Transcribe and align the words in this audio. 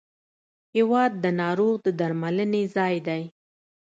هېواد 0.75 1.11
د 1.23 1.25
ناروغ 1.41 1.75
د 1.85 1.87
درملنې 1.99 2.63
ځای 2.75 2.95
دی. 3.07 3.23